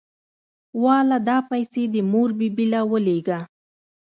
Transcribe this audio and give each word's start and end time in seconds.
واله 0.83 1.17
دا 1.29 1.37
پيسې 1.49 1.83
دې 1.93 2.01
مور 2.11 2.29
بي 2.37 2.47
بي 2.55 2.65
له 2.73 2.81
ولېګه. 2.91 3.39